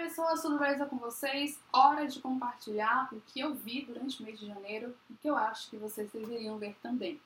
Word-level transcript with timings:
pessoas, 0.00 0.40
tudo 0.40 0.58
beleza 0.58 0.86
com 0.86 0.96
vocês? 0.96 1.60
Hora 1.70 2.06
de 2.06 2.20
compartilhar 2.20 3.10
o 3.12 3.20
que 3.20 3.38
eu 3.38 3.54
vi 3.54 3.84
durante 3.84 4.22
o 4.22 4.24
mês 4.24 4.40
de 4.40 4.46
janeiro 4.46 4.96
e 5.10 5.14
que 5.14 5.28
eu 5.28 5.36
acho 5.36 5.68
que 5.68 5.76
vocês 5.76 6.10
deveriam 6.10 6.56
ver 6.56 6.74
também. 6.82 7.20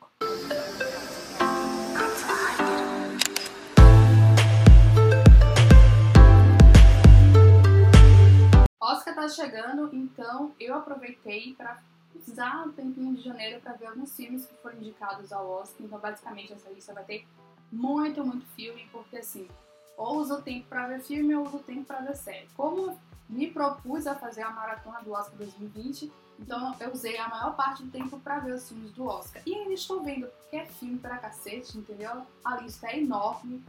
Oscar 8.80 9.14
tá 9.14 9.29
chegando, 9.29 9.88
então 9.95 10.52
eu 10.59 10.75
aproveitei 10.75 11.54
para 11.54 11.80
usar 12.27 12.66
o 12.66 12.72
tempinho 12.72 13.14
de 13.14 13.22
janeiro 13.22 13.61
para 13.61 13.75
ver 13.75 13.86
alguns 13.86 14.16
filmes 14.16 14.46
que 14.46 14.54
foram 14.56 14.79
indicados 14.79 15.32
ao 15.32 15.48
Oscar. 15.48 15.86
Então, 15.86 16.00
basicamente, 16.00 16.52
essa 16.52 16.68
lista 16.70 16.93
vai 16.93 17.04
ter 17.04 17.25
muito, 17.70 18.25
muito 18.25 18.45
filme, 18.56 18.88
porque 18.91 19.18
assim, 19.18 19.48
ou 19.96 20.18
uso 20.18 20.42
tempo 20.42 20.66
para 20.68 20.86
ver 20.88 21.00
filme 21.00 21.34
ou 21.34 21.46
uso 21.46 21.58
tempo 21.58 21.84
para 21.84 22.00
ver 22.00 22.16
série. 22.16 22.48
Como 22.56 22.98
me 23.29 23.50
propus 23.50 24.06
a 24.06 24.14
fazer 24.14 24.43
a 24.43 24.50
maratona 24.50 25.00
do 25.03 25.12
Oscar 25.12 25.36
2020, 25.36 26.12
então 26.39 26.75
eu 26.80 26.93
usei 26.93 27.17
a 27.17 27.29
maior 27.29 27.54
parte 27.54 27.82
do 27.82 27.90
tempo 27.90 28.18
para 28.20 28.40
ver 28.40 28.54
os 28.54 28.68
filmes 28.68 28.90
do 28.93 29.07
Oscar. 29.07 29.43
E 29.46 29.54
ainda 29.54 29.72
estou 29.72 30.03
vendo, 30.03 30.26
porque 30.26 30.57
é 30.57 30.67
filme 30.67 30.98
pra 30.98 31.18
cacete, 31.18 31.79
entendeu? 31.79 32.27
A 32.45 32.57
lista 32.57 32.89
é 32.89 32.98
enorme 32.98 33.62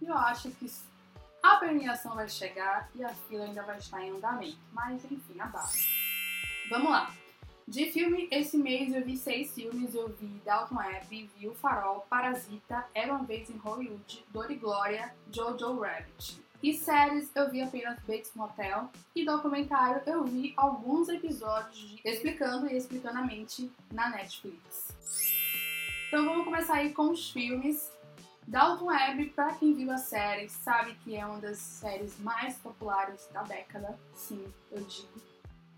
e 0.00 0.06
eu 0.06 0.16
acho 0.16 0.50
que 0.50 0.70
a 1.42 1.56
premiação 1.56 2.14
vai 2.14 2.28
chegar 2.28 2.90
e 2.94 3.04
a 3.04 3.10
fila 3.10 3.44
ainda 3.44 3.62
vai 3.62 3.78
estar 3.78 4.02
em 4.02 4.10
andamento. 4.10 4.58
Mas 4.72 5.04
enfim, 5.04 5.40
a 5.40 5.46
base. 5.46 5.86
Vamos 6.70 6.90
lá. 6.90 7.10
De 7.68 7.92
filme, 7.92 8.26
esse 8.30 8.56
mês 8.56 8.94
eu 8.94 9.04
vi 9.04 9.14
seis 9.14 9.54
filmes. 9.54 9.94
Eu 9.94 10.08
vi 10.08 10.40
Dalton 10.42 10.80
Abbey, 10.80 11.28
vi 11.36 11.48
O 11.48 11.54
Farol, 11.54 12.00
Parasita, 12.08 12.86
Era 12.94 13.12
Uma 13.12 13.26
Vez 13.26 13.50
em 13.50 13.58
Hollywood, 13.58 14.24
Dor 14.30 14.50
e 14.50 14.54
Glória, 14.54 15.14
Jojo 15.30 15.78
Rabbit. 15.78 16.42
E 16.62 16.72
séries, 16.72 17.30
eu 17.36 17.50
vi 17.50 17.60
apenas 17.60 18.00
Bates 18.00 18.32
Motel. 18.34 18.90
E 19.14 19.22
documentário, 19.22 20.00
eu 20.06 20.24
vi 20.24 20.54
alguns 20.56 21.10
episódios 21.10 21.76
de 21.76 22.00
Explicando 22.08 22.68
e 22.68 22.74
Explicando 22.74 23.18
a 23.18 23.22
Mente 23.22 23.70
na 23.92 24.08
Netflix. 24.08 24.88
Então 26.08 26.24
vamos 26.24 26.46
começar 26.46 26.76
aí 26.76 26.94
com 26.94 27.10
os 27.10 27.30
filmes. 27.30 27.92
Dalton 28.46 28.88
Abbey, 28.88 29.28
para 29.28 29.52
quem 29.52 29.74
viu 29.74 29.90
a 29.90 29.98
série, 29.98 30.48
sabe 30.48 30.94
que 31.04 31.14
é 31.14 31.26
uma 31.26 31.38
das 31.38 31.58
séries 31.58 32.18
mais 32.20 32.56
populares 32.56 33.28
da 33.30 33.42
década. 33.42 33.98
Sim, 34.14 34.42
eu 34.72 34.80
digo. 34.84 35.20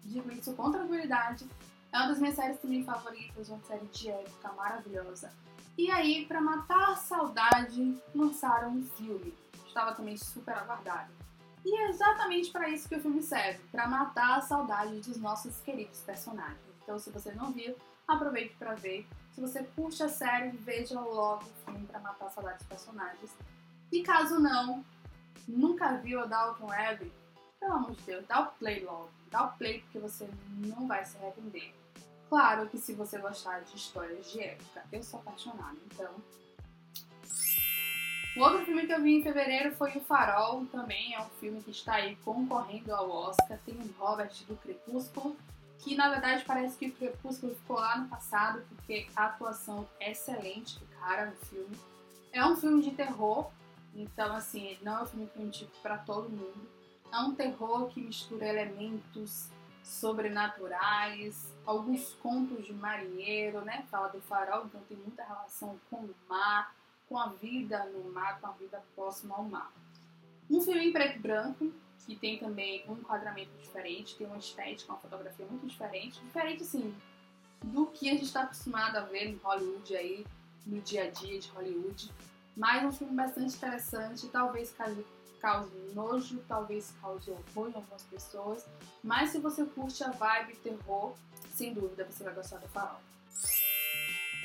Digo 0.04 0.30
isso 0.30 0.54
com 0.54 0.70
tranquilidade. 0.70 1.46
É 1.92 1.98
uma 1.98 2.08
das 2.08 2.18
minhas 2.18 2.36
séries 2.36 2.60
também 2.60 2.84
favoritas, 2.84 3.48
uma 3.48 3.60
série 3.60 3.86
de 3.86 4.10
época 4.10 4.52
maravilhosa. 4.52 5.32
E 5.76 5.90
aí, 5.90 6.26
para 6.26 6.40
matar 6.40 6.90
a 6.90 6.96
saudade, 6.96 7.98
lançaram 8.14 8.70
um 8.70 8.84
filme. 8.84 9.34
Estava 9.66 9.94
também 9.94 10.16
super 10.16 10.54
aguardado. 10.54 11.10
E 11.64 11.76
é 11.76 11.88
exatamente 11.90 12.50
para 12.50 12.68
isso 12.68 12.88
que 12.88 12.96
o 12.96 13.00
filme 13.00 13.22
serve, 13.22 13.60
para 13.70 13.86
matar 13.86 14.38
a 14.38 14.40
saudade 14.40 15.00
dos 15.00 15.16
nossos 15.16 15.60
queridos 15.60 16.00
personagens. 16.00 16.58
Então, 16.82 16.98
se 16.98 17.10
você 17.10 17.32
não 17.32 17.52
viu, 17.52 17.74
aproveite 18.06 18.54
para 18.56 18.74
ver. 18.74 19.06
Se 19.34 19.40
você 19.40 19.62
curte 19.62 20.02
a 20.02 20.08
série, 20.08 20.50
veja 20.50 21.00
logo 21.00 21.44
o 21.44 21.64
filme 21.64 21.86
para 21.86 22.00
matar 22.00 22.26
a 22.26 22.30
saudade 22.30 22.58
dos 22.58 22.66
personagens. 22.66 23.30
E 23.92 24.02
caso 24.02 24.38
não, 24.38 24.84
nunca 25.46 25.96
viu 25.96 26.20
a 26.20 26.26
Dalton 26.26 26.72
Abbey, 26.72 27.12
pelo 27.58 27.74
amor 27.74 27.92
de 27.92 28.02
Deus, 28.02 28.26
dá 28.26 28.40
o 28.40 28.46
play 28.52 28.84
logo. 28.84 29.10
Dá 29.30 29.44
o 29.44 29.52
play 29.52 29.80
porque 29.80 29.98
você 29.98 30.28
não 30.48 30.88
vai 30.88 31.04
se 31.04 31.16
arrepender. 31.18 31.79
Claro 32.30 32.68
que 32.68 32.78
se 32.78 32.94
você 32.94 33.18
gostar 33.18 33.58
de 33.62 33.74
histórias 33.74 34.30
de 34.30 34.40
época, 34.40 34.84
eu 34.92 35.02
sou 35.02 35.18
apaixonada, 35.18 35.76
então. 35.92 36.14
O 38.36 38.40
outro 38.40 38.64
filme 38.64 38.86
que 38.86 38.92
eu 38.92 39.02
vi 39.02 39.16
em 39.16 39.22
fevereiro 39.24 39.74
foi 39.74 39.90
O 39.96 40.00
Farol, 40.00 40.64
também 40.66 41.12
é 41.12 41.20
um 41.20 41.28
filme 41.40 41.60
que 41.60 41.72
está 41.72 41.94
aí 41.94 42.14
concorrendo 42.24 42.94
ao 42.94 43.10
Oscar. 43.10 43.58
Tem 43.66 43.74
o 43.74 43.94
Robert 43.98 44.30
do 44.46 44.54
Crepúsculo, 44.54 45.36
que 45.80 45.96
na 45.96 46.08
verdade 46.08 46.44
parece 46.44 46.78
que 46.78 46.86
o 46.86 46.92
Crepúsculo 46.92 47.52
ficou 47.56 47.80
lá 47.80 47.98
no 47.98 48.08
passado, 48.08 48.62
porque 48.68 49.08
a 49.16 49.24
atuação 49.24 49.88
é 49.98 50.12
excelente 50.12 50.78
do 50.78 50.86
cara 51.00 51.26
no 51.26 51.36
filme. 51.46 51.76
É 52.32 52.46
um 52.46 52.54
filme 52.54 52.80
de 52.80 52.92
terror, 52.92 53.50
então 53.92 54.36
assim, 54.36 54.78
não 54.82 55.00
é 55.00 55.02
um 55.02 55.06
filme 55.06 55.28
indico 55.34 55.72
para 55.82 55.98
todo 55.98 56.30
mundo. 56.30 56.70
É 57.12 57.18
um 57.18 57.34
terror 57.34 57.88
que 57.88 58.00
mistura 58.00 58.46
elementos 58.46 59.48
sobrenaturais, 59.82 61.52
alguns 61.66 62.14
contos 62.14 62.64
de 62.66 62.72
marinheiro, 62.72 63.60
né? 63.62 63.84
Fala 63.90 64.08
do 64.08 64.20
farol, 64.20 64.66
então 64.66 64.80
tem 64.88 64.96
muita 64.96 65.24
relação 65.24 65.78
com 65.90 65.96
o 65.96 66.14
mar, 66.28 66.74
com 67.08 67.18
a 67.18 67.28
vida 67.28 67.84
no 67.86 68.12
mar, 68.12 68.40
com 68.40 68.46
a 68.46 68.52
vida 68.52 68.82
próxima 68.94 69.36
ao 69.36 69.44
mar. 69.44 69.72
Um 70.50 70.60
filme 70.60 70.86
em 70.86 70.92
preto 70.92 71.16
e 71.16 71.18
branco, 71.18 71.72
que 72.06 72.16
tem 72.16 72.38
também 72.38 72.84
um 72.88 72.94
enquadramento 72.94 73.50
diferente, 73.60 74.16
tem 74.16 74.26
uma 74.26 74.38
estética, 74.38 74.92
uma 74.92 74.98
fotografia 74.98 75.46
muito 75.46 75.66
diferente, 75.66 76.20
diferente 76.20 76.62
assim 76.62 76.94
do 77.62 77.86
que 77.86 78.08
a 78.08 78.12
gente 78.12 78.24
está 78.24 78.42
acostumado 78.42 78.96
a 78.96 79.02
ver 79.02 79.28
em 79.28 79.36
Hollywood 79.36 79.94
aí, 79.94 80.26
no 80.66 80.80
dia 80.80 81.04
a 81.04 81.10
dia 81.10 81.38
de 81.38 81.48
Hollywood. 81.50 82.10
Mas 82.56 82.84
um 82.84 82.92
filme 82.92 83.14
bastante 83.14 83.54
interessante, 83.54 84.28
talvez 84.28 84.72
cause 85.40 85.70
nojo, 85.94 86.42
talvez 86.46 86.92
cause 87.00 87.30
horror 87.30 87.70
em 87.70 87.74
algumas 87.74 88.02
pessoas, 88.04 88.66
mas 89.02 89.30
se 89.30 89.38
você 89.38 89.64
curte 89.64 90.02
a 90.04 90.10
vibe 90.10 90.56
terror, 90.56 91.14
sem 91.54 91.72
dúvida 91.74 92.04
você 92.04 92.24
vai 92.24 92.34
gostar 92.34 92.58
do 92.58 92.68
Farol. 92.68 93.00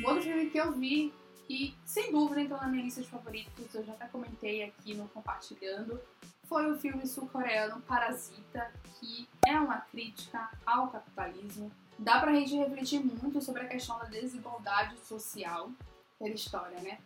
Um 0.01 0.07
outro 0.07 0.23
filme 0.23 0.49
que 0.49 0.57
eu 0.57 0.71
vi 0.71 1.13
e 1.49 1.75
sem 1.85 2.11
dúvida 2.11 2.41
entrou 2.41 2.59
na 2.59 2.67
minha 2.67 2.83
lista 2.83 3.01
de 3.01 3.09
favoritos, 3.09 3.73
eu 3.73 3.83
já 3.85 3.93
até 3.93 4.07
comentei 4.07 4.63
aqui 4.63 4.93
no 4.95 5.07
compartilhando, 5.09 5.99
foi 6.47 6.71
o 6.71 6.77
filme 6.77 7.05
sul-coreano 7.07 7.81
Parasita, 7.81 8.71
que 8.99 9.27
é 9.45 9.59
uma 9.59 9.81
crítica 9.81 10.49
ao 10.65 10.89
capitalismo. 10.89 11.71
Dá 11.97 12.19
pra 12.19 12.33
gente 12.33 12.55
refletir 12.55 12.99
muito 12.99 13.41
sobre 13.41 13.61
a 13.61 13.67
questão 13.67 13.97
da 13.99 14.05
desigualdade 14.05 14.97
social 14.99 15.71
pela 16.19 16.33
história, 16.33 16.79
né? 16.81 16.99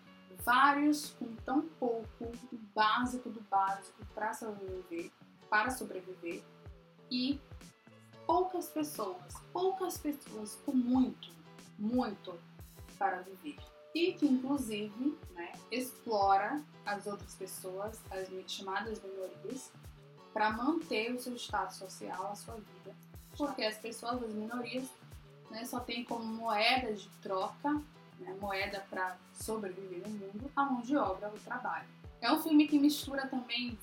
Vários 0.43 1.11
com 1.11 1.35
tão 1.45 1.61
pouco, 1.79 2.25
o 2.51 2.57
básico 2.73 3.29
do 3.29 3.41
básico 3.41 4.05
para 4.13 4.33
sobreviver, 4.33 5.11
para 5.49 5.69
sobreviver 5.71 6.43
e 7.09 7.39
poucas 8.25 8.67
pessoas, 8.67 9.33
poucas 9.51 9.97
pessoas 9.97 10.55
com 10.65 10.71
muito, 10.71 11.33
muito 11.77 12.39
para 12.97 13.21
viver. 13.21 13.57
E 13.93 14.13
que 14.13 14.27
inclusive 14.27 15.17
né, 15.31 15.53
explora 15.71 16.63
as 16.85 17.07
outras 17.07 17.33
pessoas, 17.35 17.99
as 18.11 18.27
chamadas 18.51 19.01
minorias, 19.01 19.71
para 20.31 20.51
manter 20.51 21.11
o 21.11 21.19
seu 21.19 21.35
status 21.35 21.77
social, 21.77 22.31
a 22.31 22.35
sua 22.35 22.55
vida. 22.55 22.95
Porque 23.35 23.63
as 23.63 23.77
pessoas, 23.77 24.21
as 24.23 24.33
minorias, 24.33 24.87
né, 25.49 25.65
só 25.65 25.79
tem 25.79 26.03
como 26.03 26.23
moeda 26.23 26.93
de 26.93 27.09
troca 27.21 27.81
né, 28.19 28.35
moeda 28.39 28.85
para 28.89 29.17
sobreviver 29.33 30.07
no 30.07 30.09
mundo, 30.09 30.51
a 30.55 30.63
mão 30.63 30.81
de 30.81 30.95
obra, 30.95 31.29
o 31.29 31.39
trabalho. 31.39 31.87
É 32.21 32.31
um 32.31 32.41
filme 32.41 32.67
que 32.67 32.77
mistura 32.77 33.27
também 33.27 33.77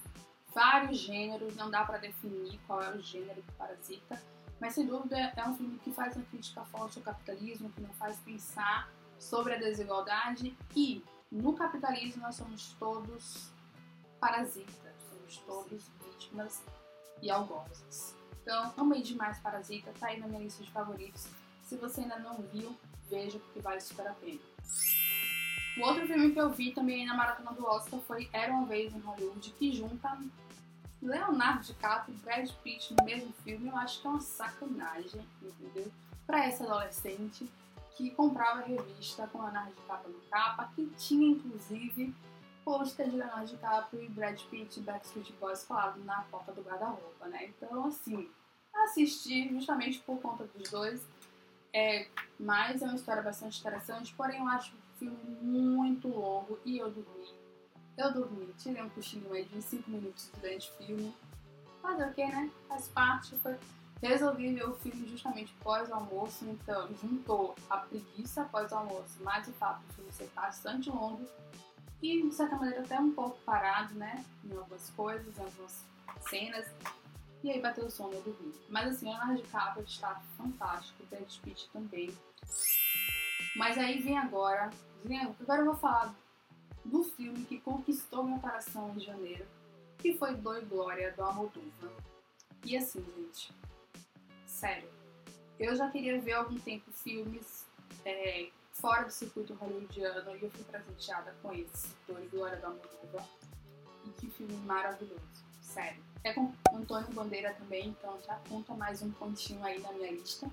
vários 0.55 0.99
gêneros, 0.99 1.55
não 1.57 1.71
dá 1.71 1.85
para 1.85 1.99
definir 1.99 2.59
qual 2.67 2.83
é 2.83 2.91
o 2.91 3.01
gênero 3.01 3.43
do 3.43 3.53
Parasita, 3.53 4.23
mas 4.61 4.75
sem 4.75 4.87
dúvida 4.87 5.33
é 5.37 5.49
um 5.49 5.55
filme 5.55 5.79
que 5.79 5.93
faz 5.93 6.17
uma 6.17 6.25
crítica 6.27 6.65
forte 6.65 6.99
ao 6.99 7.05
capitalismo, 7.05 7.71
que 7.71 7.81
nos 7.81 7.97
faz 7.97 8.17
pensar 8.21 8.89
sobre 9.19 9.55
a 9.55 9.59
desigualdade 9.59 10.57
e 10.75 11.05
no 11.31 11.55
capitalismo 11.55 12.23
nós 12.23 12.37
somos 12.37 12.73
todos 12.79 13.51
parasitas, 14.21 14.95
somos 15.11 15.37
todos 15.39 15.91
vítimas 16.05 16.63
e 17.21 17.31
algozes. 17.31 18.15
Então, 18.43 18.73
amei 18.77 19.03
demais 19.03 19.39
Parasita, 19.41 19.93
tá 19.99 20.07
aí 20.07 20.21
na 20.21 20.27
minha 20.27 20.41
lista 20.41 20.63
de 20.63 20.71
favoritos. 20.71 21.27
Se 21.67 21.75
você 21.77 22.03
ainda 22.03 22.19
não 22.21 22.37
viu, 22.53 22.77
veja 23.11 23.41
porque 23.41 23.61
vale 23.61 23.81
super 23.81 24.07
a 24.07 24.15
pena. 24.15 24.39
O 25.77 25.81
outro 25.81 26.07
filme 26.07 26.33
que 26.33 26.41
eu 26.41 26.49
vi 26.49 26.73
também 26.73 27.05
na 27.05 27.15
maratona 27.15 27.53
do 27.53 27.67
Oscar 27.67 27.99
foi 28.01 28.31
Era 28.33 28.53
uma 28.53 28.67
vez 28.67 28.95
em 28.95 29.01
Hollywood, 29.01 29.51
que 29.59 29.73
junta 29.73 30.17
Leonardo 31.03 31.65
DiCaprio 31.65 32.17
e 32.17 32.21
Brad 32.21 32.51
Pitt 32.63 32.95
no 32.95 33.05
mesmo 33.05 33.33
filme. 33.43 33.69
Eu 33.69 33.77
acho 33.77 34.01
que 34.01 34.07
é 34.07 34.11
uma 34.11 34.21
sacanagem, 34.21 35.21
entendeu? 35.43 35.91
Para 36.25 36.45
essa 36.45 36.63
adolescente 36.63 37.51
que 37.97 38.11
comprava 38.13 38.61
revista 38.61 39.27
com 39.27 39.43
Leonardo 39.43 39.75
DiCaprio 39.75 40.15
no 40.15 40.21
capa, 40.31 40.71
que 40.75 40.87
tinha 40.97 41.31
inclusive 41.31 42.15
pôster 42.65 43.11
de 43.11 43.17
Leonardo 43.17 43.47
DiCaprio 43.47 44.05
e 44.05 44.09
Brad 44.09 44.41
Pitt 44.51 44.79
e 44.79 44.83
Backstreet 44.85 45.33
Boys 45.41 45.65
colado 45.65 45.99
na 46.05 46.23
porta 46.23 46.53
do 46.53 46.63
guarda-roupa, 46.63 47.27
né? 47.27 47.47
Então, 47.47 47.87
assim, 47.87 48.31
assisti 48.73 49.49
justamente 49.49 49.99
por 50.01 50.21
conta 50.21 50.45
dos 50.45 50.71
dois 50.71 51.16
é, 51.77 52.09
mas 52.41 52.81
é 52.81 52.87
uma 52.87 52.95
história 52.95 53.23
bastante 53.23 53.61
interessante, 53.61 54.15
porém 54.15 54.41
eu 54.41 54.49
acho 54.49 54.73
o 54.75 54.99
filme 54.99 55.19
muito 55.43 56.09
longo 56.09 56.59
e 56.65 56.79
eu 56.79 56.91
dormi. 56.91 57.35
Eu 57.99 58.15
dormi, 58.15 58.47
tirei 58.57 58.83
um 58.83 58.89
cochilinho 58.89 59.31
aí 59.35 59.45
de 59.45 59.61
5 59.61 59.91
minutos 59.91 60.31
durante 60.41 60.71
o 60.71 60.73
filme. 60.75 61.15
Fazer 61.83 62.09
o 62.09 62.15
que, 62.15 62.25
né? 62.25 62.51
Faz 62.67 62.89
parte. 62.89 63.37
Foi... 63.37 63.59
Resolvi 64.03 64.55
ver 64.55 64.67
o 64.67 64.75
filme 64.75 65.07
justamente 65.07 65.53
pós-almoço, 65.63 66.47
então 66.47 66.89
juntou 66.95 67.55
a 67.69 67.77
preguiça 67.77 68.45
pós-almoço, 68.45 69.23
mais 69.23 69.47
o 69.47 69.53
fato 69.53 69.83
filme 69.95 70.11
ser 70.13 70.31
bastante 70.35 70.89
longo 70.89 71.27
e, 72.03 72.23
de 72.23 72.35
certa 72.35 72.57
maneira, 72.57 72.81
até 72.81 72.99
um 72.99 73.13
pouco 73.13 73.39
parado, 73.45 73.95
né? 73.95 74.25
Em 74.45 74.57
algumas 74.57 74.89
coisas, 74.91 75.39
em 75.39 75.43
algumas 75.43 75.85
cenas. 76.29 76.67
E 77.47 77.51
aí 77.53 77.61
bateu 77.61 77.87
o 77.87 77.91
sono 77.91 78.13
eu 78.13 78.23
dormi. 78.23 78.53
Mas 78.69 78.89
assim, 78.89 79.07
o 79.07 79.11
Leonardo 79.11 79.41
DiCaprio 79.41 79.85
está 79.85 80.21
fantástico, 80.37 81.01
o 81.05 81.07
Brad 81.07 81.33
Pitt 81.45 81.71
também. 81.73 82.13
Mas 83.55 83.79
aí 83.79 84.03
vem 84.03 84.19
agora, 84.19 84.69
vem, 85.05 85.21
agora 85.21 85.61
eu 85.61 85.67
vou 85.67 85.77
falar 85.77 86.13
do 86.85 87.05
filme 87.05 87.45
que 87.45 87.61
conquistou 87.61 88.25
meu 88.25 88.41
coração 88.41 88.93
em 88.97 88.99
janeiro, 88.99 89.47
que 89.97 90.19
foi 90.19 90.35
Dor 90.35 90.61
e 90.61 90.65
Glória, 90.65 91.13
do 91.13 91.23
Almodóvar. 91.23 91.93
E 92.65 92.77
assim, 92.77 93.05
gente, 93.17 93.55
sério, 94.45 94.89
eu 95.57 95.77
já 95.77 95.89
queria 95.89 96.21
ver 96.21 96.33
há 96.33 96.39
algum 96.39 96.59
tempo 96.59 96.91
filmes 96.91 97.65
é, 98.05 98.49
fora 98.73 99.05
do 99.05 99.13
circuito 99.13 99.55
hollywoodiano 99.55 100.37
e 100.37 100.43
eu 100.43 100.51
fui 100.51 100.65
presenteada 100.65 101.33
com 101.41 101.53
esse, 101.53 101.95
Dor 102.09 102.21
e 102.25 102.27
Glória, 102.27 102.57
do 102.57 102.67
Almodóvar. 102.67 103.25
E 104.05 104.11
que 104.21 104.29
filme 104.31 104.57
maravilhoso, 104.67 105.45
sério. 105.61 106.03
É 106.25 106.33
com 106.33 106.53
Antônio 106.77 107.13
Bandeira 107.13 107.55
também, 107.55 107.89
então 107.89 108.19
já 108.27 108.35
conta 108.49 108.75
mais 108.75 109.03
um 109.03 109.11
pontinho 109.11 109.63
aí 109.65 109.81
na 109.81 109.93
minha 109.93 110.11
lista. 110.13 110.49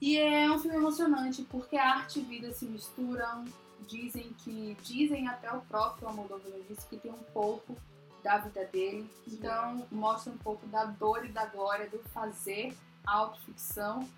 E 0.00 0.16
é 0.16 0.50
um 0.50 0.58
filme 0.58 0.76
emocionante 0.76 1.42
porque 1.42 1.76
arte 1.76 2.20
e 2.20 2.22
vida 2.22 2.52
se 2.52 2.66
misturam. 2.66 3.44
Dizem 3.86 4.32
que. 4.44 4.76
Dizem 4.82 5.28
até 5.28 5.52
o 5.52 5.60
próprio 5.62 6.08
Almodóvar 6.08 6.52
disse 6.68 6.86
que 6.86 6.96
tem 6.96 7.10
um 7.10 7.24
pouco 7.32 7.76
da 8.22 8.38
vida 8.38 8.64
dele. 8.66 9.10
Então 9.26 9.86
mostra 9.90 10.32
um 10.32 10.38
pouco 10.38 10.66
da 10.66 10.84
dor 10.84 11.24
e 11.24 11.32
da 11.32 11.46
glória 11.46 11.88
do 11.88 11.98
fazer 12.10 12.76
autoficção 13.04 14.08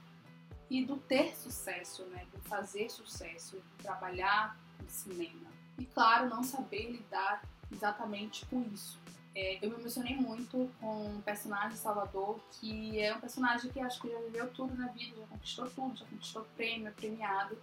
e 0.69 0.85
do 0.85 0.97
ter 0.97 1.37
sucesso, 1.37 2.05
né? 2.07 2.27
Do 2.33 2.41
fazer 2.49 2.91
sucesso, 2.91 3.57
trabalhar 3.79 4.57
no 4.83 4.89
cinema. 4.89 5.51
E 5.79 5.85
claro, 5.87 6.29
não 6.29 6.43
saber 6.43 6.91
lidar 6.91 7.43
exatamente 7.73 8.45
com 8.47 8.63
isso. 8.73 8.99
É, 9.41 9.59
eu 9.63 9.71
me 9.71 9.77
emocionei 9.77 10.15
muito 10.15 10.71
com 10.79 11.17
o 11.17 11.23
personagem 11.23 11.75
Salvador, 11.75 12.39
que 12.53 13.01
é 13.01 13.15
um 13.17 13.21
personagem 13.21 13.73
que 13.73 13.81
acho 13.81 13.99
que 14.03 14.11
já 14.11 14.19
viveu 14.21 14.53
tudo 14.53 14.75
na 14.75 14.89
vida, 14.89 15.17
já 15.19 15.27
conquistou 15.29 15.71
tudo, 15.71 15.97
já 15.97 16.05
conquistou 16.05 16.47
prêmio, 16.55 16.93
premiado. 16.93 17.57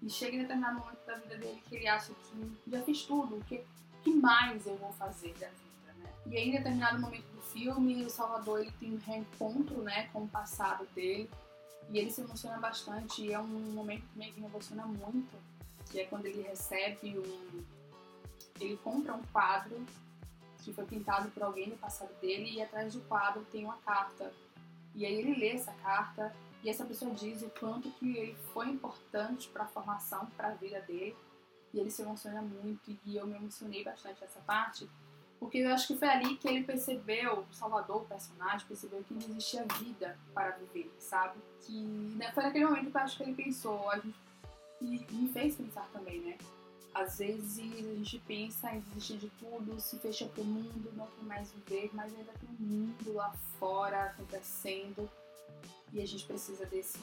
E 0.00 0.08
chega 0.08 0.36
em 0.36 0.40
determinado 0.40 0.78
momento 0.78 1.04
da 1.06 1.16
vida 1.16 1.36
dele 1.36 1.62
que 1.68 1.76
ele 1.76 1.86
acha 1.86 2.14
que 2.14 2.70
já 2.70 2.82
fiz 2.82 3.02
tudo, 3.02 3.36
o 3.36 3.44
que, 3.44 3.62
que 4.02 4.14
mais 4.14 4.66
eu 4.66 4.76
vou 4.78 4.90
fazer 4.94 5.34
da 5.34 5.48
vida, 5.48 5.92
né? 5.98 6.10
E 6.24 6.38
aí, 6.38 6.48
em 6.48 6.52
determinado 6.52 6.98
momento 6.98 7.30
do 7.34 7.42
filme, 7.42 8.02
o 8.02 8.08
Salvador 8.08 8.60
ele 8.60 8.72
tem 8.80 8.94
um 8.94 8.98
reencontro 8.98 9.82
né, 9.82 10.08
com 10.14 10.22
o 10.22 10.28
passado 10.28 10.86
dele, 10.94 11.28
e 11.90 11.98
ele 11.98 12.10
se 12.10 12.22
emociona 12.22 12.56
bastante, 12.56 13.26
e 13.26 13.32
é 13.34 13.38
um 13.38 13.74
momento 13.74 14.04
que 14.14 14.18
me 14.18 14.32
emociona 14.38 14.86
muito, 14.86 15.36
que 15.90 16.00
é 16.00 16.06
quando 16.06 16.24
ele 16.24 16.40
recebe 16.40 17.18
um... 17.18 17.62
ele 18.58 18.78
compra 18.78 19.12
um 19.12 19.22
quadro 19.24 19.84
que 20.60 20.72
foi 20.72 20.84
pintado 20.84 21.30
por 21.30 21.42
alguém 21.42 21.68
no 21.68 21.76
passado 21.76 22.12
dele 22.20 22.52
e 22.52 22.62
atrás 22.62 22.94
do 22.94 23.00
quadro 23.02 23.44
tem 23.50 23.64
uma 23.64 23.76
carta. 23.78 24.32
E 24.94 25.06
aí 25.06 25.14
ele 25.14 25.38
lê 25.38 25.50
essa 25.50 25.72
carta 25.74 26.34
e 26.62 26.68
essa 26.68 26.84
pessoa 26.84 27.14
diz 27.14 27.42
o 27.42 27.50
quanto 27.50 27.90
que 27.92 28.16
ele 28.16 28.36
foi 28.52 28.68
importante 28.68 29.48
para 29.48 29.64
a 29.64 29.68
formação, 29.68 30.26
para 30.36 30.48
a 30.48 30.54
vida 30.54 30.80
dele. 30.82 31.16
E 31.72 31.78
ele 31.78 31.90
se 31.90 32.02
emociona 32.02 32.42
muito 32.42 32.96
e 33.06 33.16
eu 33.16 33.26
me 33.26 33.36
emocionei 33.36 33.84
bastante 33.84 34.20
nessa 34.20 34.40
parte, 34.40 34.88
porque 35.40 35.58
eu 35.58 35.72
acho 35.72 35.86
que 35.86 35.96
foi 35.96 36.08
ali 36.08 36.36
que 36.36 36.46
ele 36.46 36.64
percebeu, 36.64 37.46
Salvador, 37.50 38.02
o 38.02 38.04
personagem, 38.04 38.66
percebeu 38.66 39.02
que 39.02 39.14
não 39.14 39.22
existia 39.22 39.64
vida 39.78 40.18
para 40.34 40.50
viver, 40.50 40.92
sabe? 40.98 41.40
Que 41.62 41.80
né, 41.80 42.30
foi 42.32 42.42
naquele 42.42 42.66
momento 42.66 42.90
que 42.90 42.96
eu 42.96 43.00
acho 43.00 43.16
que 43.16 43.22
ele 43.22 43.34
pensou, 43.34 43.88
a 43.88 43.98
gente, 43.98 44.18
e 44.82 45.06
me 45.10 45.32
fez 45.32 45.56
pensar 45.56 45.88
também, 45.92 46.20
né? 46.20 46.36
Às 46.92 47.18
vezes 47.18 47.58
a 47.58 47.94
gente 47.94 48.18
pensa 48.26 48.74
em 48.74 48.80
desistir 48.80 49.18
de 49.18 49.30
tudo, 49.38 49.80
se 49.80 49.98
fecha 49.98 50.26
pro 50.26 50.44
mundo, 50.44 50.92
não 50.96 51.06
quer 51.06 51.24
mais 51.24 51.52
viver, 51.52 51.90
mas 51.92 52.12
ainda 52.12 52.32
tem 52.32 52.48
um 52.48 52.62
mundo 52.62 53.12
lá 53.12 53.32
fora 53.58 54.06
acontecendo 54.06 55.08
e 55.92 56.00
a 56.00 56.06
gente 56.06 56.24
precisa 56.24 56.66
desse 56.66 56.98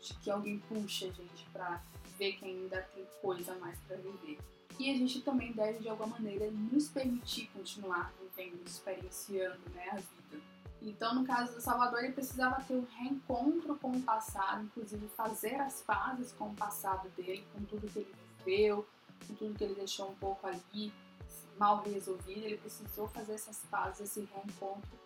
de 0.00 0.14
que 0.14 0.30
alguém 0.30 0.58
puxe 0.60 1.06
a 1.06 1.10
gente 1.10 1.46
para 1.52 1.82
ver 2.18 2.32
que 2.34 2.44
ainda 2.44 2.82
tem 2.94 3.04
coisa 3.20 3.54
mais 3.56 3.78
para 3.80 3.96
viver. 3.96 4.38
E 4.78 4.90
a 4.90 4.94
gente 4.94 5.20
também 5.22 5.52
deve 5.52 5.80
de 5.80 5.88
alguma 5.88 6.08
maneira 6.08 6.50
nos 6.50 6.88
permitir 6.88 7.50
continuar 7.52 8.12
vivendo, 8.20 8.62
experienciando 8.64 9.58
né, 9.74 9.88
a 9.90 9.96
vida. 9.96 10.42
Então, 10.80 11.16
no 11.16 11.26
caso 11.26 11.54
do 11.54 11.60
Salvador, 11.60 12.04
ele 12.04 12.12
precisava 12.12 12.62
ter 12.62 12.74
um 12.74 12.86
reencontro 12.96 13.76
com 13.76 13.90
o 13.90 14.02
passado, 14.02 14.64
inclusive 14.64 15.08
fazer 15.08 15.56
as 15.56 15.82
pazes 15.82 16.30
com 16.32 16.50
o 16.50 16.54
passado 16.54 17.08
dele, 17.16 17.44
com 17.52 17.64
tudo 17.64 17.88
que 17.88 17.98
ele 17.98 18.14
viveu, 18.38 18.86
com 19.26 19.34
tudo 19.34 19.54
que 19.56 19.64
ele 19.64 19.74
deixou 19.74 20.10
um 20.10 20.14
pouco 20.14 20.46
ali 20.46 20.92
mal 21.58 21.82
resolvido, 21.82 22.44
ele 22.44 22.56
precisou 22.56 23.08
fazer 23.08 23.32
essas 23.32 23.58
pazes, 23.70 24.00
esse 24.00 24.20
reencontro, 24.20 24.98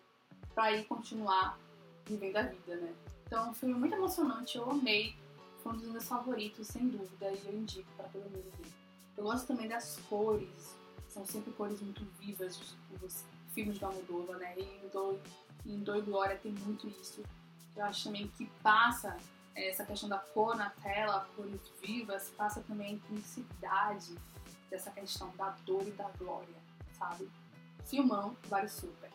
para 0.55 0.73
ir 0.73 0.85
continuar 0.85 1.59
vivendo 2.05 2.37
a 2.37 2.43
vida, 2.43 2.77
né? 2.77 2.95
Então, 3.27 3.51
um 3.51 3.55
filme 3.55 3.75
muito 3.75 3.95
emocionante, 3.95 4.59
eu 4.59 4.71
amei, 4.71 5.17
foi 5.63 5.73
um 5.73 5.77
dos 5.77 5.89
meus 5.89 6.07
favoritos, 6.07 6.67
sem 6.67 6.89
dúvida, 6.89 7.33
e 7.33 7.47
eu 7.47 7.55
indico 7.55 7.89
para 7.97 8.09
todo 8.09 8.25
mundo 8.25 8.53
ver. 8.59 8.71
Eu 9.17 9.25
gosto 9.25 9.47
também 9.47 9.69
das 9.69 9.99
cores, 10.09 10.77
são 11.09 11.25
sempre 11.25 11.53
cores 11.53 11.81
muito 11.81 12.05
vivas, 12.19 12.77
os, 13.03 13.25
filmes 13.53 13.79
do 13.79 13.87
Almodóvar, 13.87 14.39
né? 14.39 14.55
E 14.57 15.71
em 15.71 15.79
Dor 15.81 16.03
Glória 16.03 16.39
tem 16.39 16.53
muito 16.53 16.89
isso. 16.89 17.23
Eu 17.77 17.85
acho 17.85 18.05
também 18.05 18.29
que 18.29 18.47
passa 18.63 19.17
essa 19.55 19.85
questão 19.85 20.09
da 20.09 20.19
cor 20.19 20.57
na 20.57 20.71
tela, 20.71 21.29
cores 21.37 21.61
vivas, 21.81 22.31
passa 22.31 22.61
também 22.63 22.89
a 22.89 22.93
intensidade 22.93 24.15
dessa 24.71 24.91
questão 24.91 25.35
da 25.37 25.51
dor 25.67 25.87
e 25.87 25.91
da 25.93 26.09
glória, 26.19 26.57
sabe? 26.99 27.29
Filmão, 27.85 28.37
vale 28.49 28.69
super. 28.69 29.11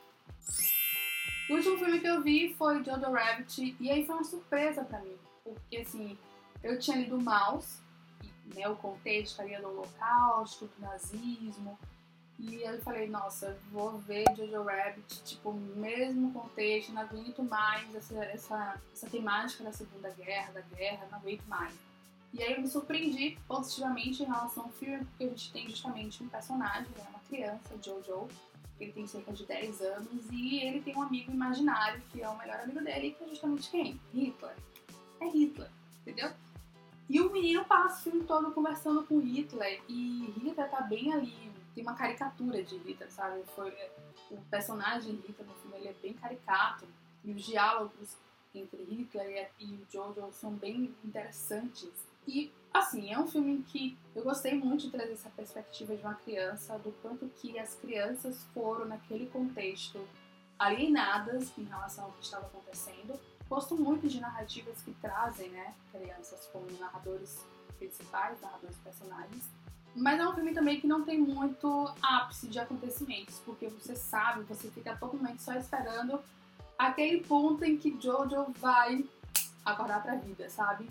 O 1.49 1.53
último 1.53 1.77
filme 1.77 1.99
que 1.99 2.07
eu 2.07 2.21
vi 2.21 2.53
foi 2.53 2.83
Jojo 2.83 3.11
Rabbit, 3.11 3.75
e 3.79 3.89
aí 3.89 4.05
foi 4.05 4.15
uma 4.15 4.23
surpresa 4.23 4.83
para 4.83 4.99
mim, 4.99 5.17
porque 5.43 5.77
assim, 5.77 6.17
eu 6.61 6.77
tinha 6.77 6.97
lido 6.97 7.19
Maus, 7.19 7.79
né, 8.53 8.67
o 8.67 8.75
contexto 8.75 9.41
ali 9.41 9.57
do 9.57 9.67
holocausto, 9.67 10.67
do 10.67 10.81
nazismo, 10.81 11.77
e 12.39 12.61
eu 12.61 12.79
falei, 12.81 13.07
nossa, 13.07 13.57
vou 13.71 13.97
ver 13.97 14.23
Jojo 14.35 14.61
Rabbit, 14.61 15.23
tipo, 15.23 15.51
mesmo 15.53 16.31
contexto, 16.31 16.93
não 16.93 17.01
aguento 17.01 17.41
mais 17.43 17.95
essa, 17.95 18.23
essa, 18.25 18.81
essa 18.93 19.09
temática 19.09 19.63
da 19.63 19.73
Segunda 19.73 20.11
Guerra, 20.11 20.53
da 20.53 20.61
guerra, 20.61 21.07
não 21.09 21.17
aguento 21.17 21.43
mais. 21.47 21.73
E 22.33 22.43
aí 22.43 22.53
eu 22.53 22.61
me 22.61 22.67
surpreendi 22.67 23.39
positivamente 23.47 24.21
em 24.21 24.27
relação 24.27 24.65
ao 24.65 24.69
filme, 24.69 25.03
porque 25.05 25.23
a 25.23 25.27
gente 25.29 25.51
tem 25.51 25.67
justamente 25.67 26.23
um 26.23 26.29
personagem, 26.29 26.87
né, 26.95 27.05
uma 27.09 27.19
criança, 27.21 27.75
Jojo, 27.83 28.27
ele 28.79 28.91
tem 28.91 29.07
cerca 29.07 29.33
de 29.33 29.43
10 29.43 29.81
anos, 29.81 30.29
e 30.31 30.59
ele 30.59 30.81
tem 30.81 30.95
um 30.95 31.01
amigo 31.01 31.31
imaginário, 31.31 31.99
que 32.11 32.21
é 32.21 32.29
o 32.29 32.37
melhor 32.37 32.59
amigo 32.59 32.83
dele, 32.83 33.15
que 33.17 33.23
é 33.23 33.27
justamente 33.29 33.71
quem? 33.71 33.99
Hitler. 34.13 34.56
É 35.19 35.25
Hitler, 35.25 35.71
entendeu? 36.01 36.31
E 37.09 37.19
o 37.19 37.31
menino 37.31 37.65
passa 37.65 37.97
o 37.99 38.11
filme 38.11 38.27
todo 38.27 38.51
conversando 38.51 39.03
com 39.03 39.19
Hitler, 39.19 39.81
e 39.87 40.31
Hitler 40.37 40.69
tá 40.69 40.81
bem 40.81 41.11
ali, 41.13 41.56
tem 41.77 41.83
uma 41.83 41.93
caricatura 41.93 42.63
de 42.63 42.75
Rita, 42.77 43.07
sabe? 43.11 43.43
Foi, 43.55 43.71
o 44.31 44.37
personagem 44.49 45.13
Rita 45.27 45.43
no 45.43 45.53
filme 45.53 45.77
ele 45.77 45.89
é 45.89 45.93
bem 46.01 46.13
caricato 46.13 46.87
e 47.23 47.31
os 47.31 47.43
diálogos 47.43 48.17
entre 48.55 48.83
Hitler 48.83 49.51
e 49.59 49.75
o 49.75 49.85
Jojo 49.91 50.27
são 50.31 50.53
bem 50.53 50.95
interessantes. 51.05 51.91
E, 52.27 52.51
assim, 52.73 53.13
é 53.13 53.19
um 53.19 53.27
filme 53.27 53.61
que 53.61 53.95
eu 54.15 54.23
gostei 54.23 54.55
muito 54.55 54.85
de 54.85 54.89
trazer 54.89 55.11
essa 55.11 55.29
perspectiva 55.29 55.95
de 55.95 56.01
uma 56.01 56.15
criança, 56.15 56.79
do 56.79 56.91
quanto 56.93 57.29
que 57.39 57.59
as 57.59 57.75
crianças 57.75 58.43
foram, 58.55 58.85
naquele 58.85 59.27
contexto, 59.27 60.03
alienadas 60.57 61.55
em 61.59 61.63
relação 61.63 62.05
ao 62.05 62.11
que 62.13 62.23
estava 62.23 62.47
acontecendo. 62.47 63.19
Gosto 63.47 63.77
muito 63.77 64.07
de 64.07 64.19
narrativas 64.19 64.81
que 64.81 64.95
trazem, 64.95 65.49
né, 65.49 65.75
crianças 65.91 66.49
como 66.51 66.65
narradores 66.79 67.45
principais, 67.77 68.41
narradores 68.41 68.77
personagens. 68.77 69.45
Mas 69.97 70.19
é 70.19 70.27
um 70.27 70.33
filme 70.33 70.54
também 70.54 70.80
que 70.80 70.85
não 70.85 71.04
tem 71.04 71.19
muito 71.19 71.92
ápice 72.04 72.47
de 72.47 72.59
acontecimentos, 72.59 73.42
porque 73.44 73.68
você 73.68 73.95
sabe, 73.95 74.44
você 74.44 74.69
fica 74.69 74.95
totalmente 74.95 75.42
só 75.42 75.54
esperando 75.54 76.21
aquele 76.77 77.23
ponto 77.23 77.66
em 77.66 77.75
que 77.77 77.99
Jojo 77.99 78.45
vai 78.59 79.04
acordar 79.66 80.04
pra 80.04 80.16
vida, 80.16 80.47
sabe? 80.51 80.87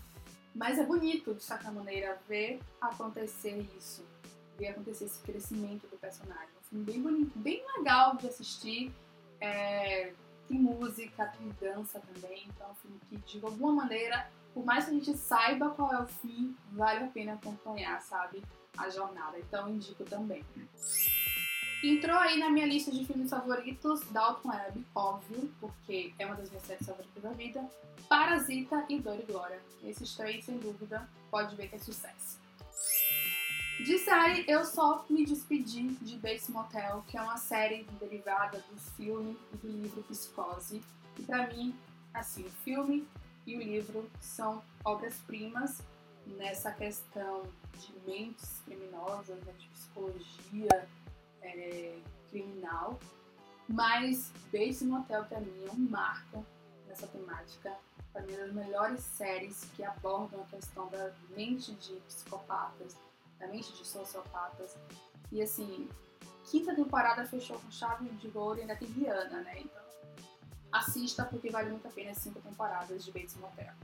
Mas 0.52 0.78
é 0.80 0.84
bonito, 0.84 1.34
de 1.34 1.42
certa 1.42 1.70
maneira, 1.70 2.18
ver 2.28 2.58
acontecer 2.80 3.64
isso, 3.78 4.04
ver 4.58 4.68
acontecer 4.68 5.04
esse 5.04 5.20
crescimento 5.20 5.86
do 5.86 5.96
personagem. 5.98 6.48
É 6.56 6.58
um 6.58 6.68
filme 6.68 6.84
bem 6.84 7.00
bonito, 7.00 7.38
bem 7.38 7.64
legal 7.76 8.16
de 8.16 8.26
assistir. 8.26 8.92
É, 9.40 10.12
tem 10.48 10.58
música, 10.58 11.26
tem 11.26 11.48
dança 11.60 12.00
também, 12.00 12.48
então 12.48 12.66
é 12.66 12.70
um 12.70 12.74
filme 12.74 13.00
que, 13.08 13.16
de 13.18 13.44
alguma 13.44 13.72
maneira, 13.72 14.28
por 14.52 14.64
mais 14.64 14.84
que 14.84 14.90
a 14.90 14.94
gente 14.94 15.16
saiba 15.16 15.70
qual 15.70 15.92
é 15.92 16.02
o 16.02 16.06
fim, 16.06 16.56
vale 16.72 17.04
a 17.04 17.08
pena 17.08 17.34
acompanhar, 17.34 18.00
sabe? 18.00 18.42
A 18.76 18.88
jornada, 18.88 19.38
então 19.38 19.68
indico 19.68 20.04
também. 20.04 20.44
Entrou 21.82 22.16
aí 22.16 22.38
na 22.38 22.50
minha 22.50 22.66
lista 22.66 22.90
de 22.90 23.04
filmes 23.04 23.30
favoritos 23.30 24.00
Dalton 24.10 24.48
Web, 24.48 24.84
óbvio, 24.94 25.50
porque 25.60 26.12
é 26.18 26.26
uma 26.26 26.34
das 26.34 26.48
minhas 26.48 26.64
séries 26.64 26.86
favoritas 26.86 27.22
da 27.22 27.30
vida, 27.30 27.70
Parasita 28.08 28.84
e 28.88 28.98
Dor 28.98 29.18
e 29.20 29.24
Glória. 29.24 29.60
Esses 29.84 30.14
três, 30.14 30.44
sem 30.44 30.58
dúvida, 30.58 31.08
pode 31.30 31.54
ver 31.54 31.68
que 31.68 31.76
é 31.76 31.78
sucesso. 31.78 32.38
De 33.84 33.98
série, 33.98 34.44
eu 34.48 34.64
só 34.64 35.04
me 35.10 35.24
despedi 35.26 35.88
de 36.00 36.16
Bates 36.16 36.48
Motel, 36.48 37.04
que 37.06 37.18
é 37.18 37.20
uma 37.20 37.36
série 37.36 37.84
derivada 38.00 38.64
do 38.70 38.80
filme 38.96 39.36
e 39.52 39.56
do 39.58 39.68
livro 39.68 40.02
Psicose. 40.04 40.82
E 41.18 41.22
pra 41.22 41.46
mim, 41.48 41.74
assim, 42.14 42.46
o 42.46 42.50
filme 42.64 43.06
e 43.46 43.54
o 43.54 43.60
livro 43.60 44.10
são 44.18 44.62
obras-primas 44.82 45.82
nessa 46.26 46.72
questão 46.72 47.42
de 47.78 47.94
mentes 48.06 48.60
criminosas, 48.64 49.38
né, 49.44 49.52
de 49.58 49.68
psicologia 49.68 50.88
é, 51.42 51.98
criminal. 52.30 52.98
Mas 53.68 54.32
Bates 54.52 54.82
Motel 54.82 55.24
mim 55.40 55.64
é 55.66 55.70
um 55.72 55.90
marco 55.90 56.44
nessa 56.86 57.06
temática. 57.06 57.76
Para 58.12 58.22
mim, 58.22 58.32
é 58.32 58.36
uma 58.36 58.46
das 58.46 58.54
melhores 58.54 59.00
séries 59.00 59.64
que 59.76 59.84
abordam 59.84 60.40
a 60.40 60.46
questão 60.46 60.88
da 60.88 61.12
mente 61.30 61.72
de 61.74 61.94
psicopatas, 62.06 62.96
da 63.38 63.46
mente 63.48 63.72
de 63.72 63.84
sociopatas. 63.86 64.76
E 65.30 65.42
assim, 65.42 65.88
quinta 66.50 66.74
temporada 66.74 67.26
fechou 67.26 67.58
com 67.58 67.70
chave 67.70 68.08
de 68.08 68.30
ouro 68.36 68.58
e 68.58 68.62
ainda 68.62 68.76
tem 68.76 68.88
Rihanna, 68.88 69.42
né? 69.42 69.60
Então, 69.60 69.82
assista 70.72 71.24
porque 71.24 71.50
vale 71.50 71.70
muito 71.70 71.86
a 71.86 71.90
pena 71.90 72.10
as 72.12 72.18
cinco 72.18 72.40
temporadas 72.40 73.04
de 73.04 73.10
Bates 73.10 73.36
Motel. 73.36 73.74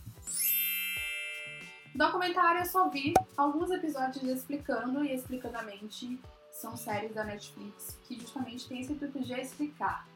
Documentário 1.95 2.63
eu 2.63 2.67
só 2.67 2.89
vi 2.89 3.13
alguns 3.37 3.71
episódios 3.71 4.25
explicando 4.25 5.05
e 5.05 5.15
explicadamente 5.15 6.19
são 6.51 6.75
séries 6.75 7.15
da 7.15 7.23
Netflix 7.23 7.99
que 8.05 8.19
justamente 8.19 8.67
tem 8.67 8.81
esse 8.81 8.93
intuito 8.95 9.21
de 9.21 9.35
explicar, 9.35 10.09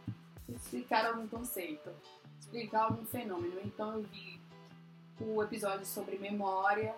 explicar 0.48 1.06
algum 1.06 1.28
conceito, 1.28 1.90
explicar 2.40 2.84
algum 2.84 3.04
fenômeno. 3.04 3.60
Então 3.62 3.92
eu 3.92 4.02
vi 4.04 4.40
o 5.20 5.42
episódio 5.42 5.84
sobre 5.84 6.18
memória, 6.18 6.94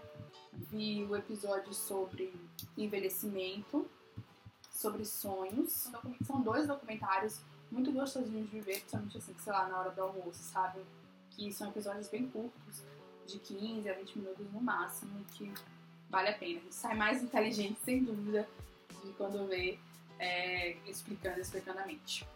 vi 0.53 1.05
o 1.05 1.17
episódio 1.17 1.75
sobre 1.75 2.33
envelhecimento, 2.77 3.85
sobre 4.71 5.05
sonhos. 5.05 5.91
São 6.25 6.41
dois 6.41 6.69
documentários 6.69 7.41
muito 7.69 7.91
gostosinhos 7.91 8.49
de 8.49 8.61
ver, 8.61 8.79
principalmente 8.79 9.19
assim, 9.19 9.35
sei 9.43 9.53
lá, 9.53 9.69
na 9.69 9.81
hora 9.81 9.91
do 9.91 10.03
almoço, 10.03 10.41
sabe? 10.41 10.81
Que 11.31 11.53
são 11.53 11.69
episódios 11.69 12.09
bem 12.09 12.29
curtos 12.29 12.83
de 13.29 13.39
15 13.39 13.89
a 13.89 13.93
20 13.93 14.19
minutos 14.19 14.47
no 14.53 14.61
máximo, 14.61 15.25
que 15.35 15.53
vale 16.09 16.31
a 16.31 16.33
pena. 16.33 16.61
Sai 16.71 16.97
mais 16.97 17.23
inteligente, 17.23 17.79
sem 17.85 18.03
dúvida, 18.03 18.49
de 19.05 19.13
quando 19.13 19.47
vê 19.47 19.79
é, 20.19 20.77
explicando, 20.87 21.39
explicando 21.39 21.79
a 21.79 21.87
mente. 21.87 22.27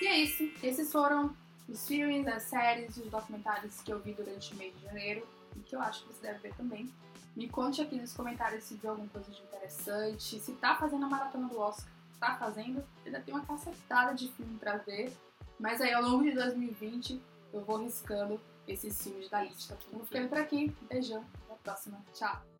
E 0.00 0.06
é 0.06 0.18
isso. 0.18 0.48
Esses 0.62 0.90
foram 0.90 1.34
os 1.68 1.86
filmes, 1.86 2.26
as 2.28 2.44
séries 2.44 2.96
os 2.96 3.10
documentários 3.10 3.80
que 3.80 3.92
eu 3.92 3.98
vi 3.98 4.12
durante 4.12 4.52
o 4.52 4.56
mês 4.56 4.72
de 4.78 4.84
janeiro 4.84 5.26
e 5.56 5.60
que 5.60 5.74
eu 5.74 5.80
acho 5.80 6.02
que 6.04 6.14
você 6.14 6.28
deve 6.28 6.38
ver 6.40 6.54
também. 6.54 6.88
Me 7.34 7.48
conte 7.48 7.82
aqui 7.82 7.96
nos 7.96 8.14
comentários 8.14 8.64
se 8.64 8.74
viu 8.76 8.90
alguma 8.90 9.08
coisa 9.08 9.30
de 9.30 9.42
interessante, 9.42 10.40
se 10.40 10.52
tá 10.52 10.76
fazendo 10.76 11.04
a 11.04 11.08
maratona 11.08 11.48
do 11.48 11.58
Oscar. 11.58 11.90
Tá 12.18 12.36
fazendo? 12.36 12.82
Ainda 13.04 13.20
tem 13.20 13.34
uma 13.34 13.44
cacetada 13.44 14.14
de 14.14 14.28
filme 14.32 14.56
pra 14.58 14.78
ver. 14.78 15.12
Mas 15.58 15.80
aí 15.80 15.92
ao 15.92 16.02
longo 16.02 16.24
de 16.24 16.32
2020 16.32 17.20
eu 17.52 17.64
vou 17.64 17.78
riscando 17.78 18.40
esses 18.68 19.02
filmes 19.02 19.28
da 19.28 19.42
lista. 19.42 19.78
Vou 19.92 20.04
ficando 20.04 20.28
por 20.28 20.38
aqui. 20.38 20.74
Beijão. 20.88 21.24
Até 21.44 21.52
a 21.52 21.56
próxima. 21.56 22.04
Tchau. 22.12 22.55